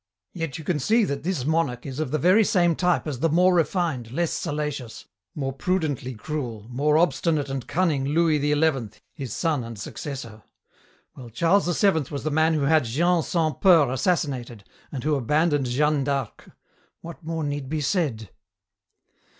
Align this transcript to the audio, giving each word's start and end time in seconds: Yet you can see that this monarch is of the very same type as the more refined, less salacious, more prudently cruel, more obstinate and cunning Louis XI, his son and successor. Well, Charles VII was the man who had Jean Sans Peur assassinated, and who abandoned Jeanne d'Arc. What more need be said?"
Yet 0.33 0.57
you 0.57 0.63
can 0.63 0.79
see 0.79 1.03
that 1.03 1.21
this 1.21 1.45
monarch 1.45 1.85
is 1.85 1.99
of 1.99 2.09
the 2.09 2.17
very 2.17 2.43
same 2.43 2.75
type 2.75 3.05
as 3.07 3.19
the 3.19 3.29
more 3.29 3.53
refined, 3.53 4.09
less 4.11 4.31
salacious, 4.31 5.05
more 5.35 5.53
prudently 5.53 6.15
cruel, 6.15 6.65
more 6.69 6.97
obstinate 6.97 7.49
and 7.49 7.67
cunning 7.67 8.05
Louis 8.05 8.41
XI, 8.41 8.99
his 9.13 9.31
son 9.35 9.63
and 9.63 9.77
successor. 9.77 10.41
Well, 11.15 11.29
Charles 11.29 11.79
VII 11.79 12.05
was 12.11 12.23
the 12.23 12.31
man 12.31 12.55
who 12.55 12.61
had 12.61 12.85
Jean 12.85 13.21
Sans 13.21 13.57
Peur 13.61 13.91
assassinated, 13.91 14.63
and 14.91 15.03
who 15.03 15.13
abandoned 15.13 15.67
Jeanne 15.67 16.03
d'Arc. 16.03 16.49
What 17.01 17.23
more 17.23 17.43
need 17.43 17.69
be 17.69 17.79
said?" 17.81 18.29